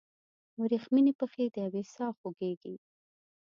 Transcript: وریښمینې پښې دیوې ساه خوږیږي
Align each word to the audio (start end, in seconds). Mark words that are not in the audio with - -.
وریښمینې 0.61 1.13
پښې 1.19 1.45
دیوې 1.55 1.83
ساه 1.93 2.13
خوږیږي 2.19 2.75